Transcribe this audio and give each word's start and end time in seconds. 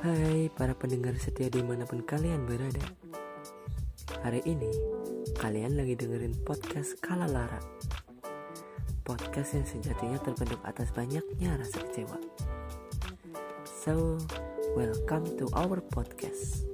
Hai 0.00 0.48
para 0.54 0.72
pendengar 0.72 1.12
setia 1.20 1.52
di 1.52 1.60
mana 1.60 1.84
pun 1.84 2.00
kalian 2.00 2.46
berada. 2.48 2.84
Hari 4.22 4.40
ini 4.48 4.70
kalian 5.36 5.76
lagi 5.76 5.98
dengerin 5.98 6.32
podcast 6.46 6.96
Kala 7.04 7.28
Lara 7.28 7.60
Podcast 9.06 9.54
yang 9.54 9.66
sejatinya 9.68 10.18
terbentuk 10.18 10.58
atas 10.66 10.90
banyaknya 10.90 11.60
rasa 11.60 11.78
kecewa. 11.84 12.18
So, 13.64 14.18
welcome 14.74 15.30
to 15.38 15.46
our 15.54 15.78
podcast. 15.78 16.66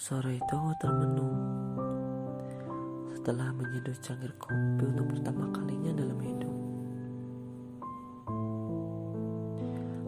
Sore 0.00 0.40
itu 0.40 0.58
termenung 0.80 1.36
setelah 3.20 3.52
menyeduh 3.52 3.92
cangkir 4.00 4.32
kopi 4.40 4.80
untuk 4.80 5.12
pertama 5.12 5.44
kalinya 5.52 5.92
dalam 5.92 6.16
hidup. 6.24 6.56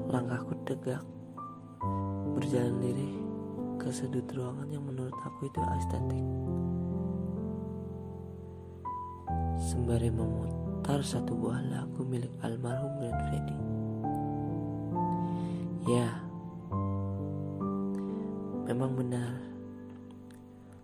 Langkahku 0.08 0.56
tegak, 0.64 1.04
berjalan 2.32 2.80
lirih 2.80 3.12
ke 3.76 3.92
sudut 3.92 4.24
ruangan 4.32 4.64
yang 4.72 4.80
menurut 4.88 5.12
aku 5.28 5.44
itu 5.44 5.60
estetik. 5.60 6.24
Sembari 9.60 10.08
memutar 10.08 11.04
satu 11.04 11.36
buah 11.36 11.60
lagu 11.68 12.08
milik 12.08 12.32
almarhum 12.40 12.96
Glenn 12.96 13.20
Freddy. 13.28 13.58
Ya, 15.84 16.08
memang 18.72 18.96
benar 18.96 19.51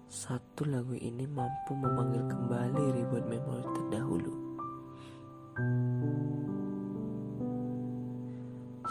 satu 0.08 0.64
lagu 0.64 0.96
ini 0.96 1.28
mampu 1.28 1.76
memanggil 1.76 2.24
kembali 2.32 2.96
ribuan 2.96 3.28
memori 3.28 3.68
terdahulu. 3.76 4.34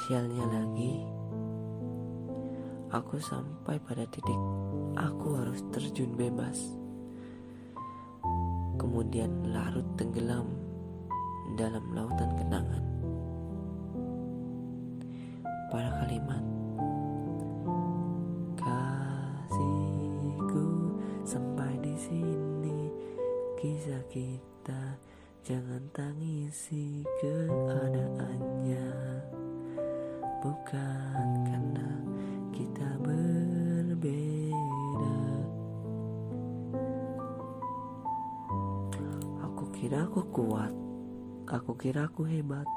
Sialnya 0.05 0.45
lagi, 0.45 0.93
aku 2.93 3.17
sampai 3.17 3.81
pada 3.81 4.05
titik 4.13 4.37
aku 4.93 5.41
harus 5.41 5.65
terjun 5.73 6.13
bebas. 6.13 6.77
Kemudian 8.77 9.49
larut 9.49 9.89
tenggelam 9.97 10.53
dalam 11.57 11.81
lautan 11.97 12.29
kenangan. 12.37 12.85
Pada 15.73 15.97
kalimat 15.97 16.56
kisah 23.67 23.99
kita 24.07 24.95
Jangan 25.47 25.79
tangisi 25.95 27.07
keadaannya. 27.23 28.91
Bukan 30.43 31.27
karena 31.47 31.89
kita 32.51 32.99
berbeda. 32.99 34.51
Aku 39.39 39.71
kira 39.71 40.03
aku 40.03 40.19
kuat. 40.35 40.75
Aku 41.47 41.79
kira 41.79 42.11
aku 42.11 42.27
hebat. 42.27 42.67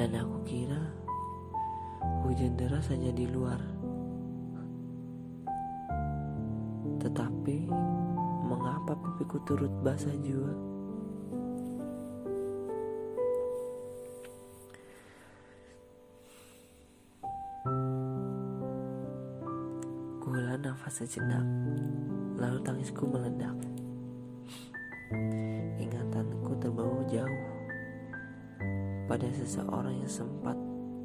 Dan 0.00 0.16
aku 0.16 0.40
kira 0.48 0.80
Hujan 2.24 2.56
deras 2.56 2.88
hanya 2.88 3.12
di 3.12 3.28
luar. 3.28 3.60
Tetapi 6.96 7.68
mengapa 8.54 8.94
pipiku 8.94 9.42
turut 9.42 9.72
basah 9.82 10.14
jua. 10.22 10.54
Kuhela 20.22 20.54
nafas 20.62 21.02
sejenak, 21.02 21.42
lalu 22.38 22.58
tangisku 22.62 23.02
meledak. 23.10 23.58
Ingatanku 25.82 26.54
terbawa 26.62 27.02
jauh 27.10 27.46
pada 29.10 29.26
seseorang 29.34 29.98
yang 29.98 30.10
sempat 30.10 30.54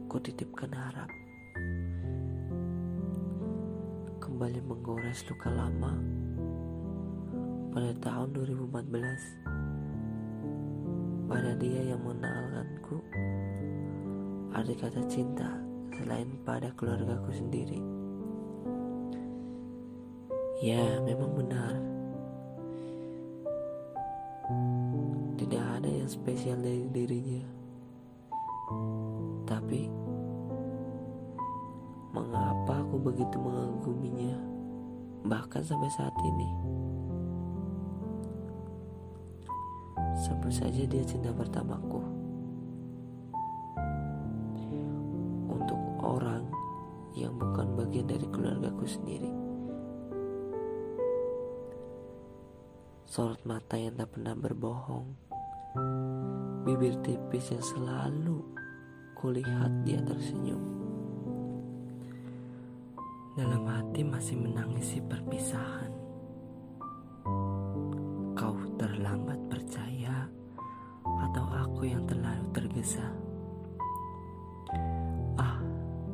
kutitipkan 0.05 0.69
harap. 0.69 1.09
Kembali 4.21 4.61
menggores 4.63 5.25
luka 5.27 5.49
lama 5.51 6.19
pada 7.69 7.94
tahun 8.02 8.34
2014 8.34 11.30
pada 11.30 11.53
dia 11.62 11.94
yang 11.94 12.02
mengenalkanku 12.02 12.97
ada 14.50 14.74
kata 14.74 15.06
cinta 15.06 15.46
selain 15.94 16.25
pada 16.41 16.74
keluargaku 16.74 17.30
sendiri. 17.30 17.78
Ya 20.66 20.97
memang 21.06 21.31
benar. 21.38 21.78
Tidak 25.38 25.66
ada 25.80 25.88
yang 25.88 26.09
spesial 26.09 26.57
dari 26.59 26.90
dirinya. 26.90 27.46
Tapi 29.46 29.86
mengapa 32.09 32.81
aku 32.81 32.97
begitu 32.97 33.38
mengaguminya 33.38 34.34
bahkan 35.30 35.62
sampai 35.62 35.94
saat 35.94 36.16
ini 36.25 36.50
Sebut 40.19 40.52
saja 40.52 40.84
dia 40.84 41.00
cinta 41.07 41.31
pertamaku. 41.31 42.03
Untuk 45.47 45.80
orang 46.03 46.44
yang 47.16 47.40
bukan 47.40 47.80
bagian 47.80 48.03
dari 48.03 48.28
keluargaku 48.28 48.84
sendiri. 48.84 49.31
Sorot 53.07 53.40
mata 53.47 53.80
yang 53.80 53.96
tak 53.96 54.12
pernah 54.12 54.35
berbohong. 54.35 55.07
Bibir 56.68 57.00
tipis 57.00 57.56
yang 57.56 57.63
selalu 57.63 58.44
kulihat 59.16 59.88
dia 59.88 60.03
tersenyum. 60.03 60.62
Dalam 63.40 63.63
hati 63.72 64.03
masih 64.03 64.36
menangisi 64.36 65.00
perpisahan. 65.00 65.98
Aku 71.79 71.88
yang 71.95 72.03
terlalu 72.12 72.44
tergesa. 72.51 73.07
Ah, 75.40 75.63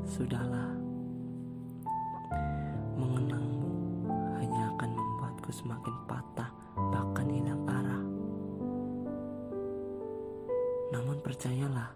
sudahlah. 0.06 0.78
Mengenangmu 2.94 3.74
hanya 4.38 4.70
akan 4.78 4.94
membuatku 4.94 5.50
semakin 5.50 5.96
patah, 6.06 6.54
bahkan 6.78 7.26
hilang 7.34 7.66
arah. 7.66 8.04
Namun 10.94 11.18
percayalah, 11.26 11.90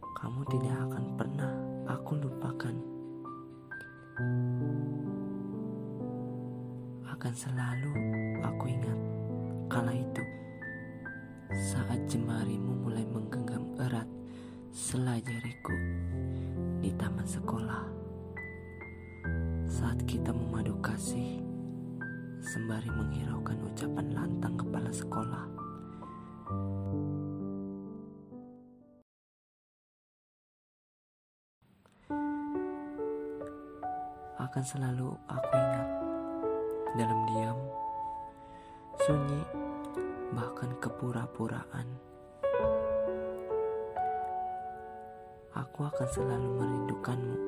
kamu 0.00 0.40
tidak 0.56 0.76
akan 0.80 1.04
pernah 1.20 1.52
aku 1.92 2.12
lupakan. 2.24 2.76
Akan 7.04 7.34
selalu 7.36 7.92
aku 8.48 8.64
ingat 8.64 8.98
kala 9.68 9.92
itu 9.92 10.24
saat 11.50 11.98
jemarimu 12.06 12.86
mulai 12.86 13.02
menggenggam 13.10 13.74
erat 13.82 14.06
selajariku 14.70 15.74
di 16.78 16.94
taman 16.94 17.26
sekolah. 17.26 17.84
Saat 19.66 20.06
kita 20.06 20.30
memadu 20.30 20.78
kasih 20.78 21.42
sembari 22.38 22.86
menghiraukan 22.86 23.58
ucapan 23.66 24.06
lantang 24.14 24.54
kepala 24.54 24.90
sekolah. 24.94 25.46
Akan 34.38 34.64
selalu 34.66 35.14
aku 35.26 35.50
ingat 35.54 35.88
dalam 36.98 37.20
diam, 37.30 37.58
sunyi, 39.06 39.69
bahkan 40.30 40.70
kepura-puraan. 40.78 41.86
Aku 45.50 45.82
akan 45.82 46.08
selalu 46.14 46.48
merindukanmu, 46.62 47.38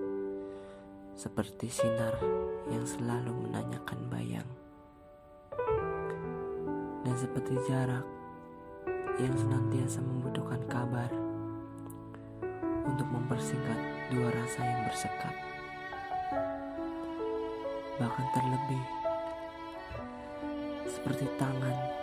seperti 1.15 1.71
sinar 1.71 2.19
yang 2.67 2.83
selalu 2.83 3.31
menanyakan 3.47 4.01
bayang, 4.11 4.51
dan 7.07 7.15
seperti 7.15 7.55
jarak 7.71 8.03
yang 9.23 9.35
senantiasa 9.39 10.03
membutuhkan 10.03 10.63
kabar 10.67 11.11
untuk 12.83 13.07
mempersingkat 13.07 13.79
dua 14.11 14.29
rasa 14.35 14.61
yang 14.67 14.83
bersekat. 14.91 15.35
Bahkan 18.03 18.27
terlebih 18.35 18.85
seperti 20.91 21.31
tangan 21.39 22.02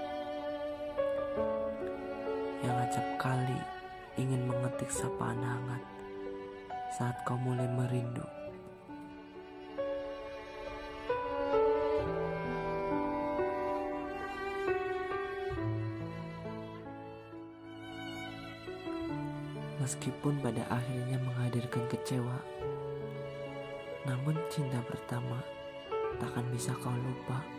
acap 2.89 3.05
kali 3.21 3.61
ingin 4.17 4.49
mengetik 4.49 4.89
sapaan 4.89 5.37
hangat 5.45 5.77
saat 6.97 7.13
kau 7.21 7.37
mulai 7.37 7.69
merindu. 7.69 8.25
Meskipun 19.77 20.41
pada 20.41 20.65
akhirnya 20.73 21.21
menghadirkan 21.21 21.85
kecewa, 21.93 22.41
namun 24.09 24.33
cinta 24.49 24.81
pertama 24.89 25.37
takkan 26.17 26.49
bisa 26.49 26.73
kau 26.81 26.89
lupa. 26.89 27.58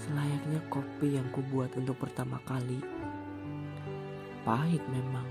Selayaknya 0.00 0.64
kopi 0.72 1.20
yang 1.20 1.28
kubuat 1.28 1.76
untuk 1.76 2.00
pertama 2.00 2.40
kali, 2.48 2.80
pahit 4.48 4.80
memang. 4.88 5.28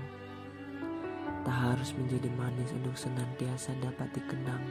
Tak 1.42 1.56
harus 1.74 1.90
menjadi 1.98 2.30
manis 2.38 2.70
untuk 2.76 2.94
senantiasa 2.94 3.74
dapat 3.82 4.14
dikenang. 4.14 4.62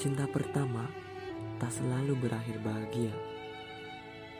Cinta 0.00 0.24
pertama 0.30 0.88
tak 1.60 1.74
selalu 1.74 2.16
berakhir 2.16 2.56
bahagia, 2.64 3.12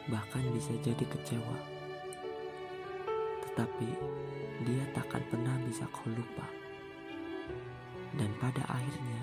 bahkan 0.09 0.41
bisa 0.55 0.73
jadi 0.81 1.03
kecewa 1.03 1.79
tetapi 3.59 3.91
dia 4.63 4.87
takkan 4.95 5.19
pernah 5.27 5.51
bisa 5.67 5.83
kau 5.91 6.07
lupa. 6.07 6.47
Dan 8.15 8.31
pada 8.39 8.63
akhirnya, 8.71 9.19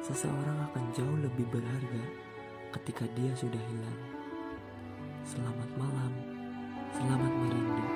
seseorang 0.00 0.64
akan 0.72 0.84
jauh 0.96 1.18
lebih 1.20 1.44
berharga 1.52 2.04
ketika 2.70 3.02
dia 3.18 3.34
sudah 3.34 3.58
hilang. 3.58 4.00
Selamat 5.26 5.70
malam, 5.74 6.12
selamat 6.94 7.32
merindu. 7.34 7.86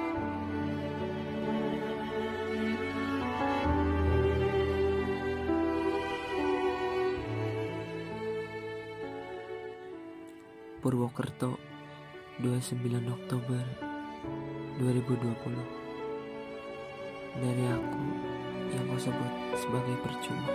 Purwokerto, 10.83 11.57
29 12.43 13.09
Oktober 13.09 13.65
2020 14.83 15.85
dari 17.41 17.65
aku 17.73 18.05
yang 18.75 18.85
kau 18.91 19.01
sebut 19.01 19.33
sebagai 19.57 19.97
percuma. 20.05 20.51